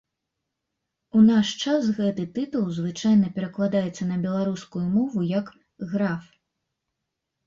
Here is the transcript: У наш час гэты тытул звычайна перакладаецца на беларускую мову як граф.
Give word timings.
У 1.17 1.19
наш 1.25 1.49
час 1.63 1.89
гэты 1.99 2.23
тытул 2.37 2.63
звычайна 2.77 3.27
перакладаецца 3.35 4.07
на 4.13 4.17
беларускую 4.23 4.81
мову 4.95 5.19
як 5.33 5.53
граф. 5.93 6.23